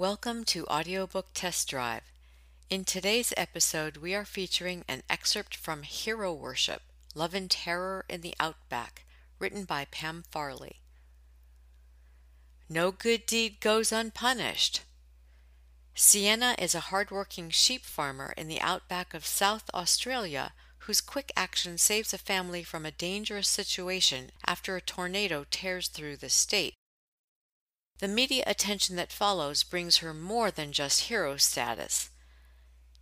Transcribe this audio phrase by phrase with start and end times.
[0.00, 2.00] Welcome to Audiobook Test Drive.
[2.70, 6.80] In today's episode, we are featuring an excerpt from Hero Worship
[7.14, 9.04] Love and Terror in the Outback,
[9.38, 10.76] written by Pam Farley.
[12.66, 14.80] No good deed goes unpunished.
[15.94, 21.76] Sienna is a hard-working sheep farmer in the outback of South Australia whose quick action
[21.76, 26.76] saves a family from a dangerous situation after a tornado tears through the state.
[28.00, 32.08] The media attention that follows brings her more than just hero status.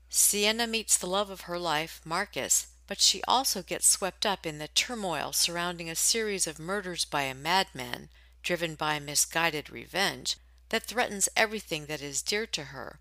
[0.09, 4.59] Sienna meets the love of her life, Marcus, but she also gets swept up in
[4.59, 8.09] the turmoil surrounding a series of murders by a madman,
[8.43, 10.37] driven by misguided revenge,
[10.71, 12.99] that threatens everything that is dear to her.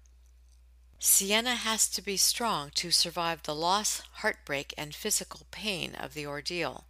[1.00, 6.28] Sienna has to be strong to survive the loss, heartbreak, and physical pain of the
[6.28, 6.86] ordeal.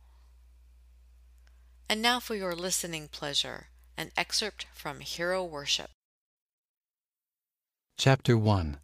[1.88, 5.90] And now for your listening pleasure an excerpt from Hero Worship.
[7.98, 8.78] Chapter 1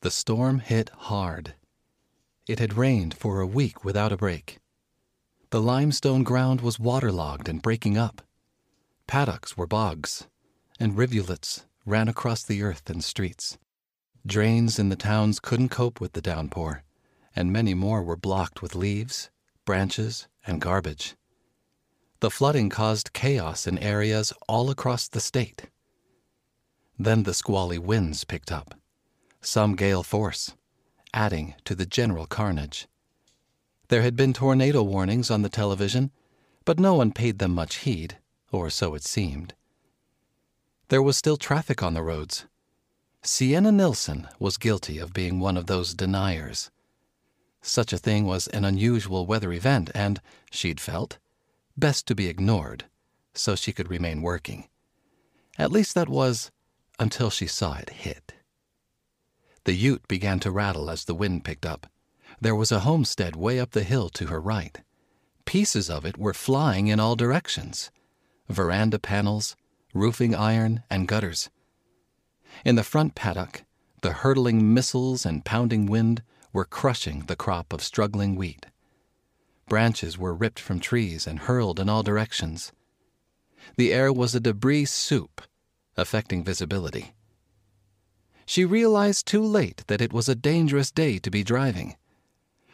[0.00, 1.54] The storm hit hard.
[2.48, 4.58] It had rained for a week without a break.
[5.50, 8.22] The limestone ground was waterlogged and breaking up.
[9.06, 10.26] Paddocks were bogs,
[10.80, 13.56] and rivulets ran across the earth and streets.
[14.26, 16.82] Drains in the towns couldn't cope with the downpour,
[17.36, 19.30] and many more were blocked with leaves,
[19.64, 21.14] branches, and garbage.
[22.20, 25.66] The flooding caused chaos in areas all across the state.
[26.98, 28.74] Then the squally winds picked up,
[29.42, 30.54] some gale force,
[31.12, 32.88] adding to the general carnage.
[33.88, 36.10] There had been tornado warnings on the television,
[36.64, 38.16] but no one paid them much heed,
[38.50, 39.54] or so it seemed.
[40.88, 42.46] There was still traffic on the roads.
[43.22, 46.70] Sienna Nilsson was guilty of being one of those deniers.
[47.60, 51.18] Such a thing was an unusual weather event, and, she'd felt,
[51.76, 52.84] best to be ignored
[53.34, 54.68] so she could remain working.
[55.58, 56.50] At least that was
[56.98, 58.34] until she saw it hit.
[59.64, 61.86] The ute began to rattle as the wind picked up.
[62.40, 64.80] There was a homestead way up the hill to her right.
[65.44, 67.90] Pieces of it were flying in all directions
[68.48, 69.56] veranda panels,
[69.92, 71.50] roofing iron, and gutters.
[72.64, 73.64] In the front paddock,
[74.02, 76.22] the hurtling missiles and pounding wind
[76.52, 78.66] were crushing the crop of struggling wheat.
[79.68, 82.72] Branches were ripped from trees and hurled in all directions.
[83.76, 85.42] The air was a debris soup,
[85.96, 87.14] affecting visibility.
[88.46, 91.96] She realized too late that it was a dangerous day to be driving.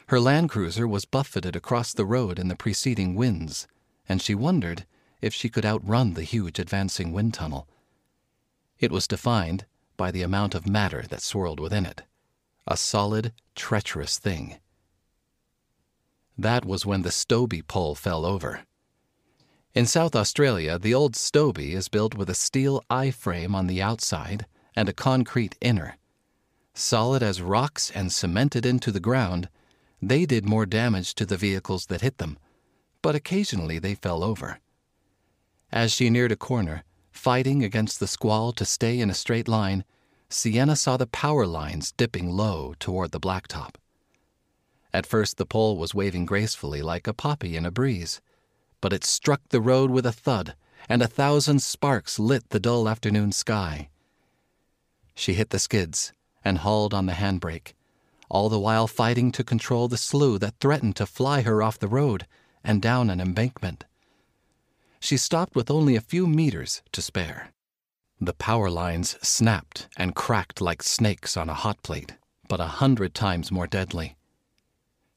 [0.08, 3.66] Her Land Cruiser was buffeted across the road in the preceding winds,
[4.06, 4.86] and she wondered
[5.22, 7.66] if she could outrun the huge advancing wind tunnel.
[8.78, 9.64] It was defined
[9.96, 12.02] by the amount of matter that swirled within it
[12.66, 14.58] a solid, treacherous thing.
[16.38, 18.62] That was when the Stobie pole fell over.
[19.74, 23.80] In South Australia, the old Stobie is built with a steel I frame on the
[23.80, 25.96] outside and a concrete inner.
[26.74, 29.48] Solid as rocks and cemented into the ground,
[30.00, 32.38] they did more damage to the vehicles that hit them,
[33.02, 34.58] but occasionally they fell over.
[35.70, 39.84] As she neared a corner, fighting against the squall to stay in a straight line,
[40.28, 43.76] Sienna saw the power lines dipping low toward the blacktop.
[44.94, 48.20] At first, the pole was waving gracefully like a poppy in a breeze,
[48.80, 50.54] but it struck the road with a thud,
[50.88, 53.88] and a thousand sparks lit the dull afternoon sky.
[55.14, 56.12] She hit the skids
[56.44, 57.74] and hauled on the handbrake,
[58.28, 61.88] all the while fighting to control the slew that threatened to fly her off the
[61.88, 62.26] road
[62.64, 63.84] and down an embankment.
[65.00, 67.52] She stopped with only a few meters to spare.
[68.20, 72.14] The power lines snapped and cracked like snakes on a hot plate,
[72.48, 74.16] but a hundred times more deadly.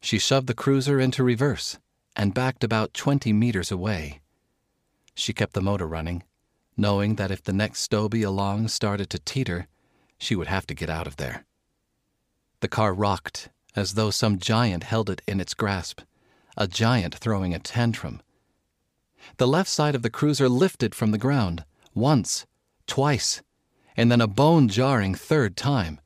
[0.06, 1.80] She shoved the cruiser into reverse
[2.16, 4.22] and backed about 20 meters away.
[5.16, 6.22] She kept the motor running,
[6.78, 9.68] knowing that if the next Stobie along started to teeter,
[10.20, 11.48] she would have to get out of there.
[12.60, 16.02] The car rocked as though some giant held it in its grasp,
[16.56, 18.22] a giant throwing a tantrum.
[19.38, 22.46] The left side of the cruiser lifted from the ground, once,
[22.86, 23.42] twice,
[23.98, 26.00] and then a bone jarring third time.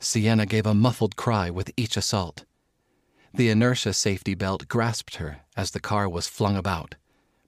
[0.00, 2.46] Sienna gave a muffled cry with each assault.
[3.34, 6.96] The inertia safety belt grasped her as the car was flung about,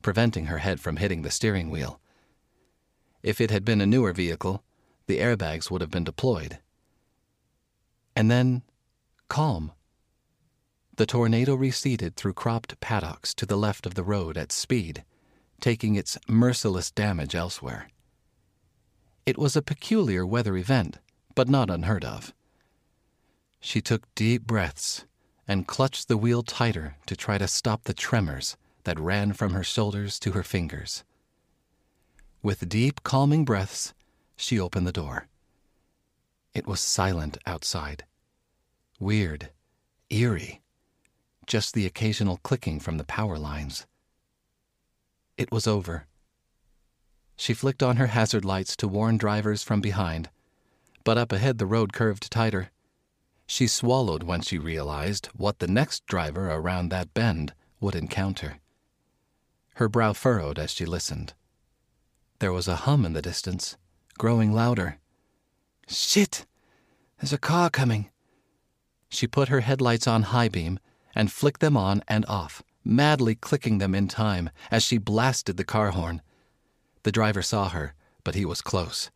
[0.01, 2.01] preventing her head from hitting the steering wheel.
[3.23, 4.65] If it had been a newer vehicle,
[5.07, 6.59] the airbags would have been deployed.
[8.17, 8.63] And then,
[9.29, 9.73] calm.
[10.97, 15.05] The tornado receded through cropped paddocks to the left of the road at speed,
[15.61, 17.91] taking its merciless damage elsewhere.
[19.27, 20.99] It was a peculiar weather event,
[21.35, 22.33] but not unheard of.
[23.61, 25.05] She took deep breaths
[25.47, 29.65] and clutched the wheel tighter to try to stop the tremors that ran from her
[29.65, 31.05] shoulders to her fingers.
[32.43, 33.95] With deep, calming breaths,
[34.37, 35.29] she opened the door.
[36.55, 38.05] It was silent outside.
[39.01, 39.51] Weird,
[40.11, 40.63] eerie,
[41.47, 43.87] just the occasional clicking from the power lines.
[45.37, 46.07] It was over.
[47.37, 50.31] She flicked on her hazard lights to warn drivers from behind,
[51.03, 52.71] but up ahead the road curved tighter.
[53.47, 58.59] She swallowed when she realized what the next driver around that bend would encounter.
[59.75, 61.35] Her brow furrowed as she listened.
[62.39, 63.77] There was a hum in the distance,
[64.19, 64.99] growing louder.
[65.89, 66.47] Shit!
[67.19, 68.11] There's a car coming.
[69.09, 70.79] She put her headlights on high beam
[71.15, 75.65] and flicked them on and off, madly clicking them in time as she blasted the
[75.65, 76.23] car horn.
[77.05, 77.95] The driver saw her,
[78.25, 79.11] but he was close.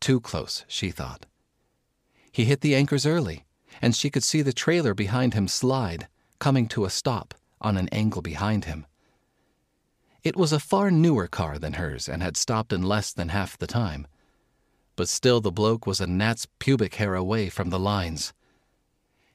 [0.00, 1.26] Too close, she thought.
[2.32, 3.44] He hit the anchors early,
[3.80, 7.88] and she could see the trailer behind him slide, coming to a stop on an
[7.90, 8.86] angle behind him.
[10.22, 13.58] It was a far newer car than hers and had stopped in less than half
[13.58, 14.06] the time.
[14.96, 18.32] But still, the bloke was a gnat's pubic hair away from the lines.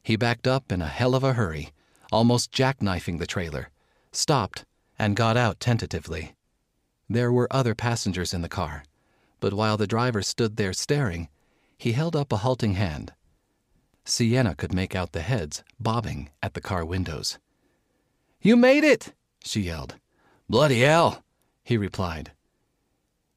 [0.01, 1.71] He backed up in a hell of a hurry,
[2.12, 3.69] almost jackknifing the trailer,
[4.12, 4.65] stopped,
[4.97, 6.33] and got out tentatively.
[7.07, 8.83] There were other passengers in the car,
[9.39, 11.30] but while the driver stood there staring,
[11.77, 13.13] he held up a halting hand.
[14.06, 17.38] Sienna could make out the heads bobbing at the car windows.
[18.42, 19.13] You made it!
[19.44, 19.96] she yelled.
[20.50, 21.24] Bloody hell,
[21.63, 22.31] he replied.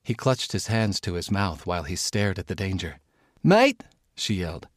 [0.02, 3.00] He clutched his hands to his mouth while he stared at the danger.
[3.42, 3.82] Mate,
[4.14, 4.68] she yelled,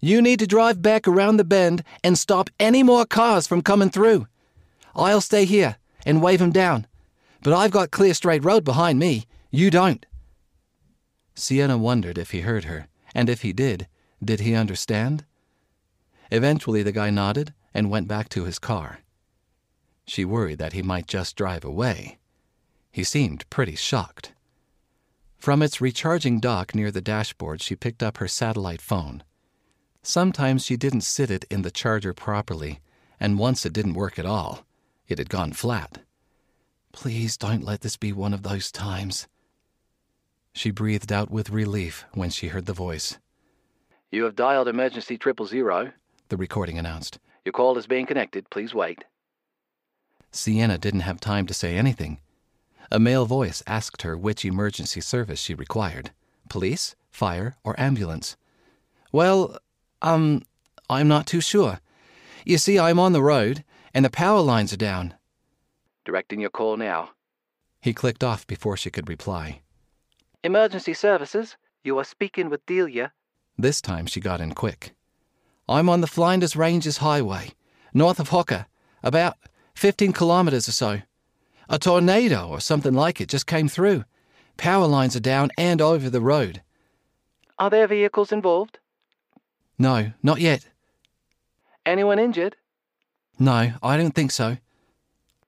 [0.00, 3.90] you need to drive back around the bend and stop any more cars from coming
[3.90, 4.26] through.
[4.94, 6.86] I'll stay here and wave 'em down,
[7.42, 9.26] but I've got clear straight road behind me.
[9.50, 10.04] You don't.
[11.34, 13.88] Sienna wondered if he heard her, and if he did,
[14.24, 15.24] did he understand?
[16.30, 19.00] Eventually, the guy nodded and went back to his car.
[20.06, 22.18] She worried that he might just drive away.
[22.90, 24.32] He seemed pretty shocked.
[25.36, 29.22] From its recharging dock near the dashboard, she picked up her satellite phone.
[30.02, 32.80] Sometimes she didn't sit it in the charger properly,
[33.20, 34.64] and once it didn't work at all.
[35.08, 35.98] It had gone flat.
[36.92, 39.28] Please don't let this be one of those times.
[40.52, 43.18] She breathed out with relief when she heard the voice.
[44.12, 45.92] You have dialed emergency triple zero,
[46.28, 47.18] the recording announced.
[47.44, 48.48] Your call is being connected.
[48.50, 49.04] Please wait.
[50.30, 52.20] Sienna didn't have time to say anything.
[52.90, 56.10] A male voice asked her which emergency service she required
[56.48, 58.36] police, fire, or ambulance.
[59.10, 59.58] Well,
[60.02, 60.42] um,
[60.88, 61.80] I'm not too sure.
[62.44, 65.14] You see, I'm on the road, and the power lines are down.
[66.04, 67.10] Directing your call now.
[67.80, 69.62] He clicked off before she could reply.
[70.44, 73.12] Emergency services, you are speaking with Delia.
[73.58, 74.92] This time she got in quick.
[75.68, 77.52] I'm on the Flinders Ranges Highway,
[77.94, 78.66] north of Hawker,
[79.02, 79.36] about
[79.74, 81.00] 15 kilometers or so.
[81.68, 84.04] A tornado or something like it just came through.
[84.56, 86.62] Power lines are down and over the road.
[87.58, 88.78] Are there vehicles involved?
[89.78, 90.68] No, not yet.
[91.84, 92.56] Anyone injured?
[93.38, 94.58] No, I don't think so.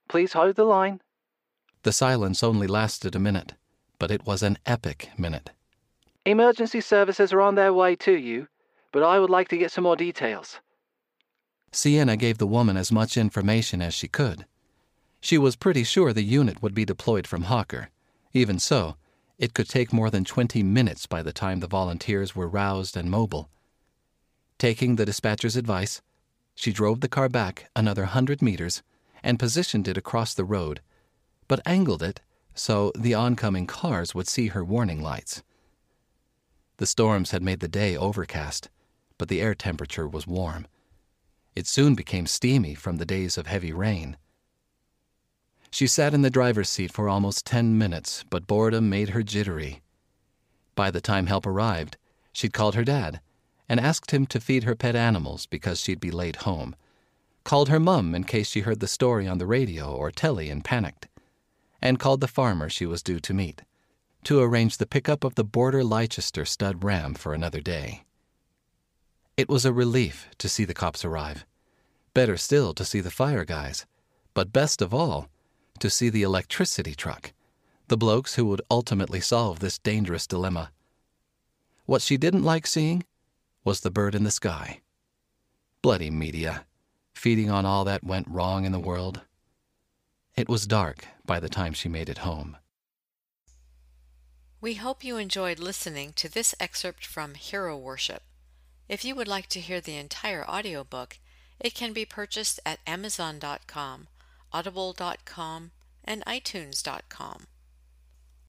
[0.08, 1.00] Please hold the line.
[1.82, 3.54] The silence only lasted a minute,
[3.98, 5.50] but it was an epic minute.
[6.28, 8.48] Emergency services are on their way to you,
[8.92, 10.60] but I would like to get some more details.
[11.72, 14.44] Sienna gave the woman as much information as she could.
[15.22, 17.88] She was pretty sure the unit would be deployed from Hawker.
[18.34, 18.96] Even so,
[19.38, 23.10] it could take more than 20 minutes by the time the volunteers were roused and
[23.10, 23.48] mobile.
[24.58, 26.02] Taking the dispatcher's advice,
[26.54, 28.82] she drove the car back another hundred meters
[29.22, 30.82] and positioned it across the road,
[31.48, 32.20] but angled it
[32.54, 35.42] so the oncoming cars would see her warning lights.
[36.78, 38.70] The storms had made the day overcast,
[39.18, 40.68] but the air temperature was warm.
[41.56, 44.16] It soon became steamy from the days of heavy rain.
[45.72, 49.82] She sat in the driver's seat for almost ten minutes, but boredom made her jittery.
[50.76, 51.96] By the time help arrived,
[52.32, 53.20] she'd called her dad
[53.68, 56.76] and asked him to feed her pet animals because she'd be late home,
[57.42, 60.64] called her mum in case she heard the story on the radio or telly and
[60.64, 61.08] panicked,
[61.82, 63.62] and called the farmer she was due to meet
[64.28, 68.04] to arrange the pickup of the Border Leicester stud ram for another day.
[69.38, 71.46] It was a relief to see the cops arrive.
[72.12, 73.86] Better still to see the fire guys.
[74.34, 75.30] But best of all,
[75.78, 77.32] to see the electricity truck,
[77.86, 80.72] the blokes who would ultimately solve this dangerous dilemma.
[81.86, 83.04] What she didn't like seeing
[83.64, 84.82] was the bird in the sky.
[85.80, 86.66] Bloody media,
[87.14, 89.22] feeding on all that went wrong in the world.
[90.36, 92.58] It was dark by the time she made it home.
[94.60, 98.22] We hope you enjoyed listening to this excerpt from Hero Worship.
[98.88, 101.18] If you would like to hear the entire audiobook,
[101.60, 104.08] it can be purchased at Amazon.com,
[104.52, 105.70] Audible.com,
[106.04, 107.46] and iTunes.com.